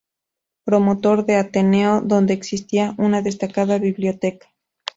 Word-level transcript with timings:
Promotor 0.63 1.27
del 1.27 1.37
Ateneo 1.41 2.01
donde 2.03 2.33
existía 2.33 2.95
una 2.97 3.21
destacada 3.21 3.77
biblioteca. 3.77 4.47